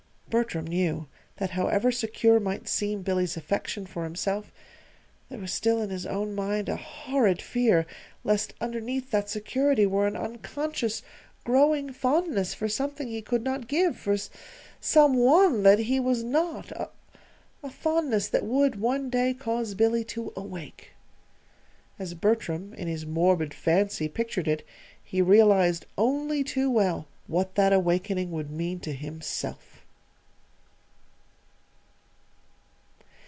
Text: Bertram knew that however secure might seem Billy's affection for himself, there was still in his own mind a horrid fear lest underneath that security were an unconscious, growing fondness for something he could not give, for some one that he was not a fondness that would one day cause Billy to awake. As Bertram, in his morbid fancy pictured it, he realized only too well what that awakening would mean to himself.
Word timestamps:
Bertram 0.31 0.65
knew 0.65 1.07
that 1.39 1.49
however 1.49 1.91
secure 1.91 2.39
might 2.39 2.65
seem 2.69 3.01
Billy's 3.01 3.35
affection 3.35 3.85
for 3.85 4.05
himself, 4.05 4.49
there 5.27 5.37
was 5.39 5.51
still 5.51 5.81
in 5.81 5.89
his 5.89 6.05
own 6.05 6.33
mind 6.33 6.69
a 6.69 6.77
horrid 6.77 7.41
fear 7.41 7.85
lest 8.23 8.53
underneath 8.61 9.11
that 9.11 9.29
security 9.29 9.85
were 9.85 10.07
an 10.07 10.15
unconscious, 10.15 11.03
growing 11.43 11.91
fondness 11.91 12.53
for 12.53 12.69
something 12.69 13.09
he 13.09 13.21
could 13.21 13.43
not 13.43 13.67
give, 13.67 13.97
for 13.97 14.15
some 14.79 15.17
one 15.17 15.63
that 15.63 15.79
he 15.79 15.99
was 15.99 16.23
not 16.23 16.71
a 17.61 17.69
fondness 17.69 18.29
that 18.29 18.45
would 18.45 18.79
one 18.79 19.09
day 19.09 19.33
cause 19.33 19.73
Billy 19.75 20.05
to 20.05 20.31
awake. 20.37 20.91
As 21.99 22.13
Bertram, 22.13 22.73
in 22.75 22.87
his 22.87 23.05
morbid 23.05 23.53
fancy 23.53 24.07
pictured 24.07 24.47
it, 24.47 24.65
he 25.03 25.21
realized 25.21 25.85
only 25.97 26.41
too 26.41 26.71
well 26.71 27.05
what 27.27 27.55
that 27.55 27.73
awakening 27.73 28.31
would 28.31 28.49
mean 28.49 28.79
to 28.79 28.93
himself. 28.93 29.67